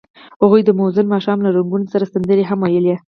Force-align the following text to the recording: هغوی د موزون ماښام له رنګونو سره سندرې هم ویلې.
هغوی 0.41 0.61
د 0.65 0.69
موزون 0.79 1.05
ماښام 1.13 1.37
له 1.45 1.49
رنګونو 1.55 1.85
سره 1.93 2.09
سندرې 2.13 2.43
هم 2.49 2.59
ویلې. 2.63 2.95